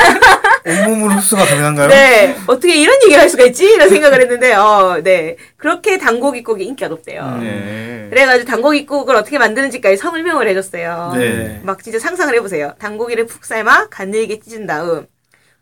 온몸으로 0.68 1.14
흡수가 1.14 1.46
가능한가요? 1.46 1.90
네. 1.90 2.36
어떻게 2.48 2.76
이런 2.76 2.96
얘기를 3.04 3.22
할 3.22 3.30
수가 3.30 3.44
있지? 3.46 3.66
이런 3.66 3.88
생각을 3.88 4.20
했는데, 4.22 4.54
어, 4.54 5.00
네. 5.04 5.36
그렇게 5.58 6.00
당고기국이 6.00 6.64
인기가 6.64 6.88
높대요. 6.88 7.38
네. 7.40 8.08
그래가지고 8.10 8.50
당고기국을 8.50 9.16
어떻게 9.16 9.38
만드는지까지 9.38 9.98
설명을 9.98 10.48
해줬어요. 10.50 11.14
네. 11.16 11.60
막 11.64 11.84
진짜 11.84 12.00
상상을 12.00 12.34
해보세요. 12.34 12.74
당고기를 12.80 13.28
푹 13.28 13.46
삶아 13.46 13.90
가늘게 13.90 14.40
찢은 14.40 14.66
다음 14.66 15.06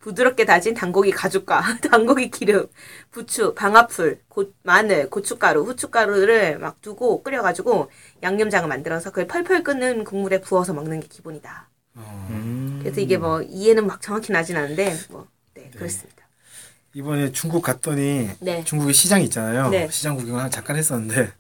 부드럽게 0.04 0.44
다진 0.44 0.74
당고기 0.74 1.12
가죽과 1.12 1.64
당고기 1.90 2.30
기름, 2.30 2.68
부추, 3.12 3.54
방아풀, 3.56 4.20
고, 4.28 4.52
마늘, 4.62 5.10
고춧가루, 5.10 5.64
후춧가루를 5.64 6.60
막 6.60 6.82
두고 6.82 7.24
끓여가지고 7.24 7.90
양념장을 8.22 8.68
만들어서 8.68 9.12
그걸 9.12 9.28
펄펄 9.28 9.64
끓는 9.64 10.04
국물에 10.04 10.42
부어서 10.42 10.74
먹는 10.74 11.00
게 11.00 11.08
기본이다. 11.08 11.70
음. 11.96 12.80
그래서 12.82 13.00
이게 13.00 13.18
뭐 13.18 13.42
이해는 13.42 13.88
막 13.88 14.02
정확히 14.02 14.34
나진 14.34 14.58
않은데 14.58 14.94
뭐 15.10 15.28
네, 15.54 15.72
그렇습니다. 15.74 16.24
이번에 16.94 17.32
중국 17.32 17.62
갔더니 17.62 18.30
네. 18.42 18.64
중국에 18.66 18.92
시장이 18.92 19.24
있잖아요. 19.26 19.70
네. 19.70 19.88
시장 19.90 20.18
구경을 20.18 20.50
잠깐 20.52 20.76
했었는데 20.76 21.32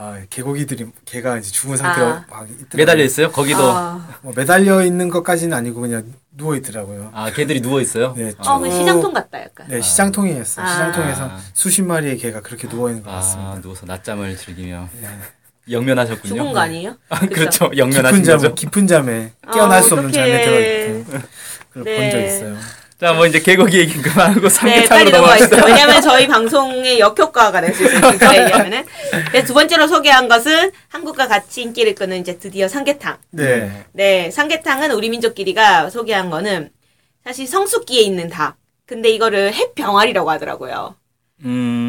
아 0.00 0.20
개고기들이 0.30 0.86
개가 1.04 1.38
이제 1.38 1.50
죽은 1.50 1.76
상태로 1.76 2.06
아. 2.06 2.24
막 2.30 2.42
있더라고요. 2.48 2.66
매달려 2.76 3.02
있어요? 3.02 3.32
거기도. 3.32 3.64
아, 3.64 3.76
아, 4.08 4.18
뭐 4.22 4.32
매달려 4.36 4.84
있는 4.84 5.08
것까지는 5.08 5.56
아니고 5.56 5.80
그냥 5.80 6.04
누워 6.30 6.54
있더라고요. 6.54 7.12
개들이 7.34 7.60
누워 7.60 7.80
있어요. 7.80 8.14
네, 8.16 8.32
어, 8.38 8.60
그 8.60 8.70
쭉- 8.70 8.76
시장통 8.76 9.12
같다 9.12 9.42
약간. 9.42 9.66
네, 9.68 9.80
시장통이었어요. 9.80 10.64
아. 10.64 10.68
시장통에서 10.68 11.30
수십 11.52 11.82
마리의 11.82 12.16
개가 12.18 12.42
그렇게 12.42 12.68
누워 12.68 12.90
있는 12.90 13.02
것 13.02 13.10
아, 13.10 13.14
같습니다. 13.16 13.60
누워서 13.60 13.86
낮잠을 13.86 14.36
즐기며 14.36 14.88
네. 15.00 15.08
영면하셨군요. 15.68 16.34
죽은 16.36 16.52
거 16.52 16.60
아니에요? 16.60 16.96
아? 17.08 17.18
그렇죠. 17.26 17.64
깊은 17.70 17.78
영면하신 17.78 18.22
잠 18.24 18.36
거죠. 18.38 18.54
깊은 18.54 18.86
잠에 18.86 19.32
깨어날 19.52 19.78
아, 19.78 19.82
수 19.82 19.94
없는 19.94 20.10
어떡해. 20.10 20.24
잠에 20.30 20.44
들어있고 20.44 21.04
그걸 21.72 21.84
네. 21.84 21.96
본적 22.12 22.20
있어요. 22.22 22.56
자, 23.00 23.12
뭐 23.12 23.26
이제 23.26 23.38
개고기 23.40 23.78
얘기 23.78 23.94
그만하고 24.02 24.40
네, 24.40 24.48
삼계탕으로. 24.48 25.10
넘어갑시다. 25.10 25.64
왜냐하면 25.66 26.02
저희 26.02 26.26
방송에 26.26 26.98
역효과가 26.98 27.60
낼 27.60 27.72
수 27.72 27.84
있어요. 27.84 28.10
진짜 28.10 28.34
얘기하면은. 28.44 28.84
두 29.46 29.54
번째로 29.54 29.86
소개한 29.86 30.26
것은 30.26 30.72
한국과 30.88 31.28
같이 31.28 31.62
인기를 31.62 31.94
끄는 31.94 32.20
이제 32.20 32.38
드디어 32.38 32.66
삼계탕. 32.66 33.18
네. 33.30 33.84
네, 33.92 34.30
삼계탕은 34.32 34.90
우리 34.90 35.10
민족끼리가 35.10 35.90
소개한 35.90 36.28
거는 36.28 36.70
사실 37.24 37.46
성숙기에 37.46 38.00
있는 38.00 38.28
닭. 38.28 38.56
근데 38.84 39.10
이거를 39.10 39.54
햇병아리라고 39.54 40.30
하더라고요. 40.30 40.96
음. 41.44 41.87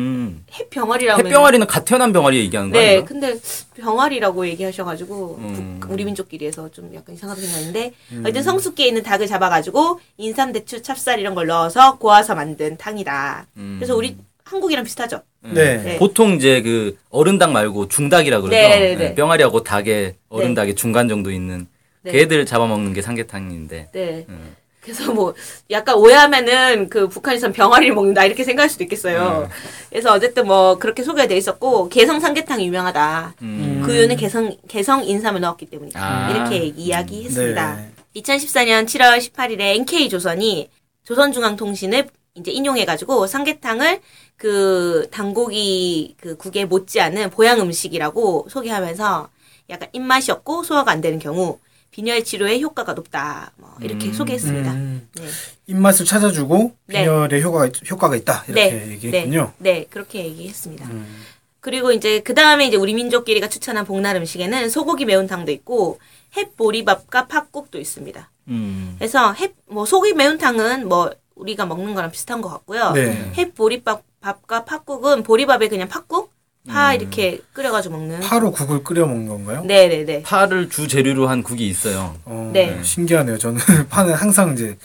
햇병아리라고. 0.53 1.25
햇병아리는 1.25 1.65
갓 1.67 1.85
태어난 1.85 2.11
병아리 2.13 2.37
얘기하는 2.39 2.71
거 2.71 2.77
네, 2.77 2.85
아니에요? 2.85 3.05
근데 3.05 3.39
병아리라고 3.75 4.47
얘기하셔가지고 4.47 5.35
음. 5.41 5.77
북- 5.81 5.91
우리 5.91 6.05
민족끼리에서 6.05 6.69
좀 6.71 6.91
약간 6.95 7.15
이상하게 7.15 7.41
생각했는데 7.41 7.93
어쨌든 8.21 8.43
성숙기에 8.43 8.87
있는 8.87 9.03
닭을 9.03 9.27
잡아가지고 9.27 9.99
인삼, 10.17 10.51
대추, 10.51 10.81
찹쌀 10.81 11.19
이런 11.19 11.35
걸 11.35 11.47
넣어서 11.47 11.97
고아서 11.97 12.35
만든 12.35 12.77
탕이다. 12.77 13.47
음. 13.57 13.77
그래서 13.79 13.95
우리 13.95 14.15
한국이랑 14.43 14.83
비슷하죠. 14.83 15.21
네. 15.41 15.77
네. 15.83 15.97
보통 15.97 16.31
이제 16.33 16.61
그 16.61 16.97
어른 17.09 17.37
닭 17.37 17.51
말고 17.51 17.87
중닭이라 17.87 18.41
그러죠. 18.41 18.55
네네네. 18.55 18.95
네, 18.95 19.15
병아리하고 19.15 19.63
닭의 19.63 20.15
어른 20.29 20.53
닭의 20.55 20.75
중간 20.75 21.07
정도 21.07 21.31
있는 21.31 21.67
네. 22.01 22.11
개들 22.13 22.45
잡아먹는 22.45 22.93
게 22.93 23.01
삼계탕인데. 23.01 23.89
네. 23.91 24.25
음. 24.29 24.55
그래서 24.81 25.11
뭐 25.13 25.33
약간 25.69 25.95
오해하면은 25.95 26.89
그 26.89 27.07
북한에선 27.07 27.53
병아리를 27.53 27.93
먹는다 27.93 28.25
이렇게 28.25 28.43
생각할 28.43 28.69
수도 28.69 28.83
있겠어요. 28.83 29.41
네. 29.41 29.55
그래서 29.89 30.13
어쨌든 30.13 30.47
뭐 30.47 30.77
그렇게 30.79 31.03
소개가 31.03 31.27
돼 31.27 31.35
있었고 31.37 31.89
개성 31.89 32.19
삼계탕이 32.19 32.65
유명하다. 32.65 33.35
음. 33.41 33.83
그 33.85 33.93
이유는 33.93 34.15
개성 34.15 34.55
개성 34.67 35.03
인삼을 35.03 35.41
넣었기 35.41 35.65
때문이다. 35.65 35.99
아. 36.01 36.31
이렇게 36.31 36.65
이야기했습니다. 36.65 37.75
네. 37.75 37.91
2014년 38.15 38.85
7월 38.85 39.17
18일에 39.19 39.59
NK 39.75 40.09
조선이 40.09 40.69
조선중앙통신을 41.03 42.07
이제 42.35 42.51
인용해가지고 42.51 43.27
삼계탕을 43.27 43.99
그 44.37 45.07
당고기 45.11 46.15
그 46.19 46.37
국에 46.37 46.65
못지않은 46.65 47.29
보양 47.31 47.59
음식이라고 47.59 48.47
소개하면서 48.49 49.29
약간 49.69 49.89
입맛이 49.91 50.31
없고 50.31 50.63
소화가 50.63 50.91
안 50.91 51.01
되는 51.01 51.19
경우 51.19 51.59
빈혈 51.91 52.23
치료에 52.23 52.59
효과가 52.61 52.93
높다. 52.93 53.51
뭐 53.57 53.75
이렇게 53.81 54.07
음. 54.07 54.13
소개했습니다. 54.13 54.71
음, 54.71 55.07
네. 55.15 55.23
입맛을 55.67 56.05
찾아주고 56.05 56.73
네. 56.87 56.99
빈혈에 56.99 57.41
효과가 57.41 57.69
효과가 57.89 58.15
있다 58.15 58.43
이렇게 58.47 58.69
네, 58.69 58.91
얘기했군요. 58.91 59.53
네, 59.57 59.73
네, 59.73 59.85
그렇게 59.89 60.25
얘기했습니다. 60.25 60.85
음. 60.85 61.23
그리고 61.59 61.91
이제 61.91 62.21
그 62.21 62.33
다음에 62.33 62.67
이제 62.67 62.77
우리 62.77 62.93
민족끼리가 62.93 63.49
추천한 63.49 63.85
복날 63.85 64.15
음식에는 64.15 64.69
소고기 64.69 65.05
매운탕도 65.05 65.51
있고 65.51 65.99
햇보리밥과 66.37 67.27
팥국도 67.27 67.79
있습니다. 67.79 68.29
음. 68.49 68.95
그래서 68.97 69.33
햇, 69.33 69.53
뭐 69.67 69.85
소고기 69.85 70.13
매운탕은 70.13 70.87
뭐 70.87 71.11
우리가 71.35 71.65
먹는 71.65 71.95
거랑 71.95 72.11
비슷한 72.11 72.41
것 72.41 72.49
같고요. 72.49 72.91
네. 72.91 73.31
햇보리밥 73.37 74.03
밥과 74.21 74.65
팥국은 74.65 75.23
보리밥에 75.23 75.69
그냥 75.69 75.87
팥국, 75.87 76.18
파 76.67 76.91
음. 76.93 76.95
이렇게 77.01 77.39
끓여가지고 77.53 77.97
먹는. 77.97 78.19
파로 78.19 78.51
국을 78.51 78.83
끓여 78.83 79.05
먹는 79.05 79.27
건가요? 79.27 79.63
네네네. 79.63 80.23
파를 80.23 80.69
주 80.69 80.87
재료로 80.87 81.27
한 81.27 81.41
국이 81.41 81.67
있어요. 81.67 82.17
어, 82.25 82.49
네. 82.53 82.81
신기하네요. 82.83 83.37
저는 83.37 83.59
파는 83.89 84.13
항상 84.13 84.53
이제 84.53 84.77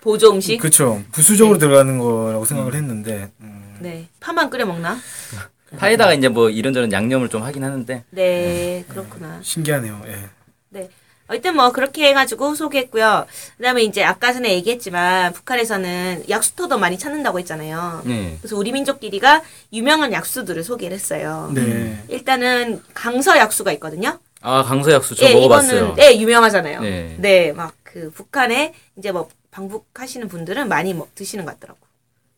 보조 0.00 0.30
음식. 0.32 0.58
그렇죠 0.58 1.02
부수적으로 1.12 1.56
네. 1.58 1.66
들어가는 1.66 1.98
거라고 1.98 2.44
생각을 2.44 2.74
했는데 2.74 3.30
음. 3.40 3.76
네. 3.80 4.08
파만 4.20 4.50
끓여 4.50 4.66
먹나? 4.66 4.98
파에다가 5.78 6.14
이제 6.14 6.28
뭐 6.28 6.50
이런저런 6.50 6.92
양념을 6.92 7.28
좀 7.30 7.42
하긴 7.42 7.64
하는데 7.64 8.04
네, 8.10 8.84
그렇구나. 8.88 9.40
신기하네요. 9.42 10.02
예. 10.06 10.28
네. 10.68 10.88
어쨌든 11.28 11.56
뭐 11.56 11.72
그렇게 11.72 12.08
해가지고 12.08 12.54
소개했고요. 12.54 13.26
그다음에 13.56 13.82
이제 13.82 14.04
아까 14.04 14.32
전에 14.32 14.52
얘기했지만 14.54 15.32
북한에서는 15.32 16.24
약수터도 16.28 16.78
많이 16.78 16.98
찾는다고 16.98 17.38
했잖아요. 17.38 18.02
네. 18.04 18.36
그래서 18.40 18.56
우리 18.56 18.72
민족끼리가 18.72 19.42
유명한 19.72 20.12
약수들을 20.12 20.62
소개를 20.62 20.94
했어요. 20.94 21.50
네. 21.54 22.02
일단은 22.08 22.82
강서 22.92 23.38
약수가 23.38 23.72
있거든요. 23.72 24.18
아 24.42 24.62
강서 24.62 24.92
약수 24.92 25.14
저 25.14 25.24
예, 25.24 25.34
먹어봤어요. 25.34 25.76
이거는 25.76 25.94
네 25.94 26.20
유명하잖아요. 26.20 26.80
네. 26.80 27.16
네, 27.18 27.52
막 27.52 27.74
그 27.94 28.10
북한에 28.10 28.74
이제 28.98 29.12
뭐 29.12 29.28
방북하시는 29.52 30.26
분들은 30.26 30.68
많이 30.68 30.92
뭐 30.94 31.08
드시는 31.14 31.44
것 31.44 31.52
같더라고. 31.52 31.78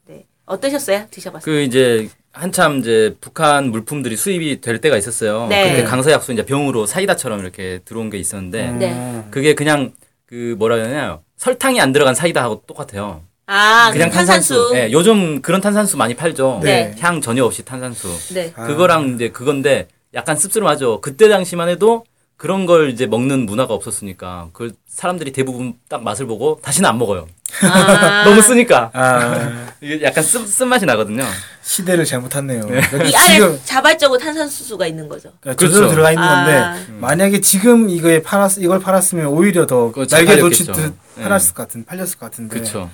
네. 0.05 0.27
어떠셨어요? 0.45 1.07
드셔봤어요? 1.11 1.45
그 1.47 1.63
이제 1.63 2.11
한참 2.37 2.81
이제 2.81 3.17
북한 3.21 3.71
물품들이 3.71 4.15
수입이 4.17 4.61
될 4.61 4.79
때가 4.81 4.99
있었어요. 4.99 5.47
네. 5.49 5.71
그때 5.71 5.85
강서약수 5.85 6.33
이제 6.35 6.45
병으로 6.45 6.85
사이다처럼 6.85 7.41
이렇게 7.41 7.81
들어온 7.85 8.11
게 8.11 8.19
있었는데 8.19 8.69
음. 8.69 8.79
네. 8.79 9.25
그게 9.31 9.55
그냥 9.55 9.93
그 10.27 10.55
뭐라 10.59 10.77
해야 10.77 10.89
되나요? 10.89 11.23
설탕이 11.39 11.81
안 11.81 11.93
들어간 11.93 12.15
사이다하고 12.15 12.63
똑같아요. 12.67 13.23
아, 13.47 13.91
그냥 13.93 14.11
탄산수. 14.11 14.73
예, 14.75 14.91
요즘 14.93 15.41
그런 15.41 15.61
탄산수 15.61 15.97
많이 15.97 16.15
팔죠. 16.15 16.61
네. 16.63 16.95
향 16.99 17.21
전혀 17.21 17.45
없이 17.45 17.65
탄산수. 17.65 18.35
네. 18.35 18.53
아. 18.55 18.67
그거랑 18.67 19.15
이제 19.15 19.31
그건데 19.31 19.89
약간 20.13 20.37
씁쓸하죠. 20.37 21.01
그때 21.01 21.29
당시만 21.29 21.69
해도 21.69 22.05
그런 22.37 22.67
걸 22.67 22.91
이제 22.91 23.07
먹는 23.07 23.47
문화가 23.47 23.73
없었으니까 23.73 24.51
그 24.53 24.75
사람들이 24.87 25.33
대부분 25.33 25.75
딱 25.89 26.03
맛을 26.03 26.27
보고 26.27 26.59
다시는 26.63 26.89
안 26.89 26.99
먹어요. 26.99 27.27
아, 27.63 28.25
너무 28.29 28.43
쓰니까 28.43 28.91
아, 28.93 29.69
이게 29.81 30.03
약간 30.03 30.23
쓴, 30.23 30.47
쓴 30.47 30.69
맛이 30.69 30.85
나거든요. 30.85 31.25
시대를 31.63 32.05
잘못 32.05 32.29
탔네요. 32.29 32.67
그러니까 32.67 33.05
이 33.05 33.15
안에 33.15 33.59
자발적으로 33.65 34.19
탄산수수가 34.19 34.87
있는 34.87 35.09
거죠. 35.09 35.33
그러니까 35.41 35.59
그렇죠. 35.67 35.89
들어가 35.89 36.11
있는 36.13 36.27
건데 36.27 36.53
아. 36.53 36.77
만약에 37.01 37.41
지금 37.41 37.89
이거에 37.89 38.23
팔았 38.23 38.59
이걸 38.59 38.81
팔았으면 38.81 39.27
오히려 39.29 39.67
더 39.67 39.91
날개 40.11 40.27
팔렸겠죠. 40.37 40.73
놓치듯 40.73 40.95
네. 41.17 41.23
팔았을 41.23 41.55
것 41.55 41.63
같은 41.63 41.85
팔렸을 41.87 42.19
것 42.19 42.31
같은데 42.31 42.55
그렇죠. 42.59 42.91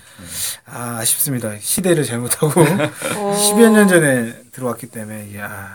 아 0.67 0.99
아쉽습니다. 1.01 1.57
시대를 1.59 2.05
잘못하고 2.05 2.61
어. 3.19 3.37
10여 3.37 3.73
년 3.73 3.89
전에 3.89 4.35
들어왔기 4.53 4.87
때문에 4.87 5.27
이게 5.31 5.41
아 5.41 5.69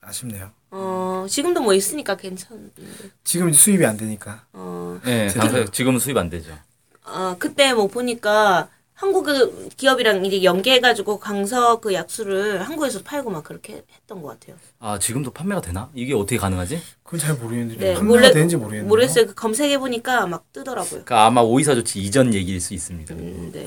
아쉽네요. 0.00 0.50
어, 0.72 1.26
지금도 1.28 1.60
뭐 1.60 1.74
있으니까 1.74 2.16
괜찮은데. 2.16 2.82
지금 3.24 3.52
수입이 3.52 3.84
안 3.84 3.96
되니까 3.98 4.46
어, 4.54 4.98
네, 5.04 5.28
당사 5.28 5.64
지금은 5.66 5.98
수입 6.00 6.16
안 6.16 6.30
되죠. 6.30 6.58
어, 7.04 7.36
그때 7.38 7.74
뭐 7.74 7.88
보니까 7.88 8.70
한국 8.94 9.24
그 9.24 9.68
기업이랑 9.76 10.24
이제 10.24 10.42
연계해가지고 10.42 11.18
강서 11.18 11.80
그 11.80 11.92
약수를 11.92 12.62
한국에서 12.62 13.02
팔고 13.02 13.30
막 13.30 13.44
그렇게 13.44 13.82
했던 13.94 14.22
것 14.22 14.28
같아요. 14.28 14.56
아 14.78 14.98
지금도 14.98 15.32
판매가 15.32 15.60
되나? 15.60 15.90
이게 15.92 16.14
어떻게 16.14 16.38
가능하지? 16.38 16.80
그건 17.02 17.20
잘 17.20 17.34
모르겠는데 17.34 17.84
네, 17.84 17.94
판매가 17.94 18.30
되는지 18.30 18.56
모르겠네요. 18.56 18.88
모르겠어요. 18.88 19.26
그 19.26 19.34
검색해 19.34 19.78
보니까 19.78 20.26
막 20.26 20.50
뜨더라고요. 20.54 21.04
그러니까 21.04 21.26
아마 21.26 21.42
오이사 21.42 21.74
조치 21.74 22.00
이전 22.00 22.32
얘기일 22.32 22.60
수 22.60 22.72
있습니다. 22.72 23.14
음, 23.14 23.50
네. 23.52 23.66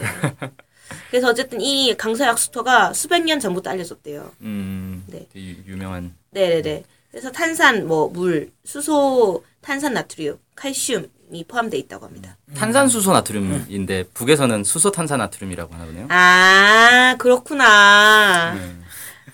그래서 1.11 1.29
어쨌든 1.29 1.61
이 1.61 1.95
강서 1.95 2.25
약수터가 2.25 2.93
수백 2.93 3.23
년 3.23 3.39
전부터 3.39 3.69
알려졌대요. 3.69 4.31
음, 4.41 5.03
네. 5.07 5.27
유명한. 5.35 6.15
네네네. 6.31 6.83
그래서 7.15 7.31
탄산, 7.31 7.87
뭐, 7.87 8.09
물, 8.09 8.51
수소, 8.65 9.41
탄산 9.61 9.93
나트륨, 9.93 10.37
칼슘이 10.53 11.45
포함되어 11.47 11.79
있다고 11.79 12.07
합니다. 12.07 12.35
탄산 12.53 12.89
수소 12.89 13.13
나트륨인데 13.13 14.03
북에서는 14.13 14.65
수소 14.65 14.91
탄산 14.91 15.19
나트륨이라고 15.19 15.73
하거든요. 15.75 16.07
아, 16.09 17.15
그렇구나. 17.17 18.55
네. 18.55 18.75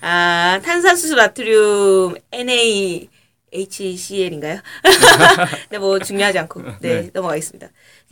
아, 0.00 0.60
탄산수소 0.62 1.16
나트륨 1.16 2.14
NaHCl인가요? 2.30 4.60
네, 5.70 5.78
뭐 5.82 5.98
중요하지 5.98 6.38
않고. 6.38 6.62
네, 6.82 7.10
넘어가겠습니다. 7.12 7.66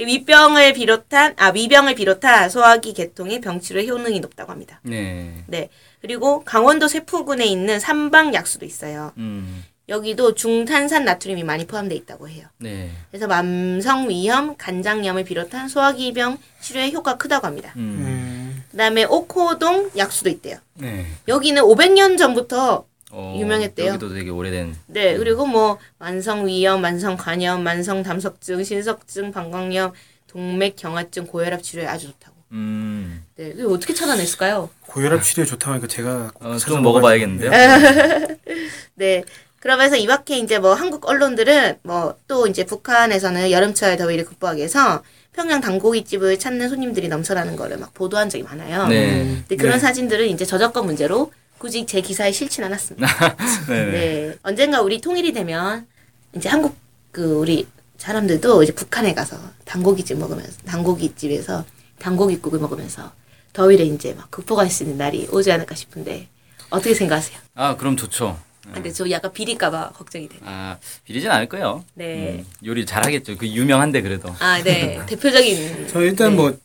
위병을 0.06 0.72
비롯한 0.72 1.34
아, 1.36 1.50
위병을 1.50 1.94
비롯한 1.94 2.48
소화기 2.50 2.94
계통의 2.94 3.40
병치료 3.40 3.82
효능이 3.82 4.20
높다고 4.20 4.50
합니다. 4.52 4.80
네. 4.82 5.44
네. 5.46 5.68
그리고 6.00 6.42
강원도 6.44 6.88
세포군에 6.88 7.44
있는 7.44 7.78
삼방 7.78 8.32
약수도 8.34 8.64
있어요. 8.64 9.12
음, 9.18 9.64
여기도 9.88 10.34
중탄산 10.34 11.04
나트륨이 11.04 11.44
많이 11.44 11.66
포함되어 11.66 11.96
있다고 11.98 12.28
해요. 12.28 12.46
네. 12.58 12.90
그래서 13.10 13.26
만성 13.26 14.08
위염, 14.08 14.56
간장염을 14.56 15.24
비롯한 15.24 15.68
소화기병 15.68 16.38
치료에 16.60 16.90
효과가 16.92 17.18
크다고 17.18 17.46
합니다. 17.46 17.72
음, 17.76 17.96
음, 17.98 18.64
그다음에 18.70 19.04
옥호동 19.04 19.90
약수도 19.96 20.30
있대요. 20.30 20.58
네. 20.74 21.06
여기는 21.28 21.62
500년 21.62 22.16
전부터 22.16 22.86
어, 23.10 23.36
유명했대요. 23.38 23.88
여기도 23.88 24.12
되게 24.12 24.30
오래된. 24.30 24.76
네 24.86 25.16
그리고 25.16 25.46
뭐 25.46 25.78
만성 25.98 26.46
위염, 26.46 26.80
만성 26.80 27.16
간염, 27.16 27.62
만성 27.62 28.02
담석증, 28.02 28.62
신석증, 28.64 29.32
방광염, 29.32 29.92
동맥 30.26 30.76
경화증, 30.76 31.26
고혈압 31.26 31.62
치료에 31.62 31.86
아주 31.86 32.06
좋다고. 32.08 32.36
음, 32.52 33.24
네, 33.36 33.52
이거 33.56 33.70
어떻게 33.72 33.94
찾아냈을까요? 33.94 34.70
고혈압 34.86 35.22
치료에 35.22 35.44
좋다고 35.46 35.72
하니까 35.72 35.86
제가 35.86 36.30
꼭 36.34 36.46
어, 36.46 36.56
좀 36.56 36.82
먹어봐야겠는데요. 36.82 37.50
네. 38.94 39.24
그러면서 39.60 39.96
이 39.96 40.06
밖에 40.06 40.38
이제 40.38 40.58
뭐 40.58 40.72
한국 40.74 41.08
언론들은 41.08 41.78
뭐 41.82 42.16
또 42.26 42.46
이제 42.46 42.64
북한에서는 42.64 43.50
여름철 43.50 43.96
더위를 43.96 44.24
극복하기 44.24 44.58
위해서 44.58 45.02
평양 45.32 45.60
단고기집을 45.60 46.38
찾는 46.38 46.68
손님들이 46.68 47.08
넘쳐나는 47.08 47.56
거를 47.56 47.76
막 47.76 47.92
보도한 47.92 48.28
적이 48.30 48.44
많아요. 48.44 48.86
네. 48.86 49.42
근데 49.48 49.56
그런 49.56 49.74
네. 49.74 49.78
사진들은 49.80 50.28
이제 50.28 50.44
저작권 50.44 50.86
문제로 50.86 51.32
굳이 51.60 51.84
제 51.84 52.00
기사에 52.00 52.32
실진 52.32 52.64
않았습니다. 52.64 53.06
네. 53.68 53.84
네. 53.84 53.90
네. 53.90 54.38
언젠가 54.42 54.80
우리 54.80 54.98
통일이 54.98 55.34
되면 55.34 55.86
이제 56.34 56.48
한국 56.48 56.74
그 57.12 57.34
우리 57.34 57.66
사람들도 57.98 58.62
이제 58.62 58.72
북한에 58.72 59.12
가서 59.12 59.36
단고기집 59.66 60.16
먹으면서 60.16 60.58
단고기집에서 60.64 61.66
단고기국을 61.98 62.58
먹으면서 62.60 63.12
더위를 63.52 63.84
이제 63.88 64.14
막 64.14 64.30
극복할 64.30 64.70
수 64.70 64.84
있는 64.84 64.96
날이 64.96 65.28
오지 65.30 65.52
않을까 65.52 65.74
싶은데 65.74 66.28
어떻게 66.70 66.94
생각하세요? 66.94 67.38
아, 67.56 67.76
그럼 67.76 67.94
좋죠. 67.94 68.40
아, 68.66 68.72
근데 68.72 68.90
저 68.90 69.10
약간 69.10 69.30
비릴까봐 69.30 69.90
걱정이 69.90 70.30
돼요. 70.30 70.40
아, 70.44 70.78
비리진 71.04 71.30
않을 71.30 71.46
거예요. 71.50 71.84
네. 71.92 72.38
음, 72.38 72.46
요리 72.64 72.86
잘하겠죠. 72.86 73.36
그 73.36 73.46
유명한데 73.46 74.00
그래도. 74.00 74.34
아, 74.38 74.62
네. 74.62 74.98
대표적인. 75.04 75.88
저 75.88 76.00
일단 76.00 76.30
네. 76.30 76.36
뭐 76.36 76.58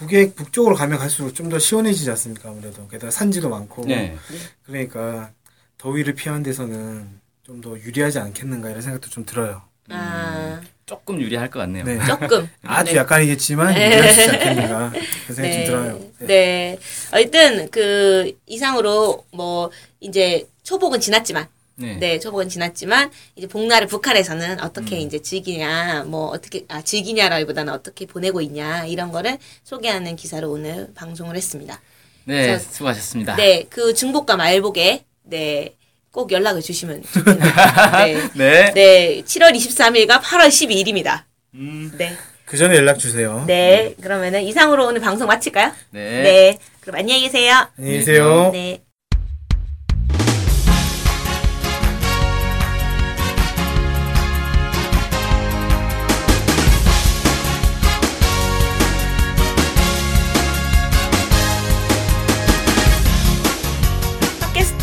북에 0.00 0.32
북쪽으로 0.32 0.74
가면 0.74 0.98
갈수록 0.98 1.34
좀 1.34 1.48
더 1.50 1.58
시원해지지 1.58 2.08
않습니까? 2.10 2.48
아무래도 2.50 2.86
게다가 2.88 3.10
산지도 3.10 3.48
많고 3.48 3.84
네. 3.86 4.16
그러니까 4.64 5.30
더위를 5.78 6.14
피하는 6.14 6.42
데서는 6.42 7.20
좀 7.42 7.60
더 7.60 7.76
유리하지 7.78 8.18
않겠는가 8.20 8.70
이런 8.70 8.80
생각도 8.80 9.10
좀 9.10 9.24
들어요. 9.26 9.62
아, 9.88 10.60
조금 10.86 11.20
유리할 11.20 11.50
것 11.50 11.58
같네요. 11.58 11.84
네. 11.84 11.98
조금. 12.06 12.48
아주 12.62 12.92
네. 12.92 12.98
약간이겠지만 12.98 13.74
유리할 13.74 14.12
수 14.14 14.20
있지 14.20 14.30
않겠는가 14.30 14.90
그런 14.90 15.34
생각이 15.34 15.48
네. 15.48 15.54
좀 15.56 15.74
들어요. 15.74 15.98
네. 16.20 16.26
네. 16.26 16.78
어쨌든 17.12 17.68
그 17.70 18.32
이상으로 18.46 19.24
뭐 19.32 19.70
이제 19.98 20.46
초복은 20.62 21.00
지났지만 21.00 21.48
네. 21.80 21.96
네, 21.98 22.18
초복은 22.18 22.48
지났지만 22.48 23.10
이제 23.36 23.46
복날을 23.46 23.86
북한에서는 23.86 24.60
어떻게 24.60 24.98
이제 24.98 25.20
즐기냐, 25.20 26.04
뭐 26.06 26.26
어떻게 26.28 26.64
아 26.68 26.82
즐기냐라기보다는 26.82 27.72
어떻게 27.72 28.06
보내고 28.06 28.40
있냐 28.42 28.84
이런 28.84 29.10
거를 29.12 29.38
소개하는 29.64 30.16
기사로 30.16 30.50
오늘 30.50 30.88
방송을 30.94 31.36
했습니다. 31.36 31.80
네, 32.24 32.46
저- 32.46 32.58
수고하셨습니다. 32.58 33.36
네, 33.36 33.66
그 33.70 33.94
중복과 33.94 34.36
말복에 34.36 35.04
네. 35.24 35.74
꼭 36.12 36.32
연락을 36.32 36.60
주시면 36.60 37.02
좋겠네요. 37.12 37.40
네. 38.04 38.28
네. 38.34 38.72
네, 38.74 39.22
7월 39.24 39.54
23일과 39.54 40.20
8월 40.20 40.48
12일입니다. 40.48 41.22
음, 41.54 41.92
네. 41.96 42.16
그 42.44 42.56
전에 42.56 42.76
연락 42.76 42.98
주세요. 42.98 43.44
네. 43.46 43.94
그러면은 44.02 44.42
이상으로 44.42 44.86
오늘 44.86 45.00
방송 45.00 45.28
마칠까요? 45.28 45.72
네. 45.92 46.22
네. 46.22 46.58
그럼 46.80 46.96
안녕히 46.96 47.22
계세요. 47.22 47.68
안녕히 47.78 47.98
계세요. 47.98 48.50
네. 48.52 48.82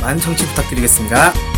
많은 0.00 0.18
청취 0.20 0.46
부탁드리겠습니다. 0.46 1.49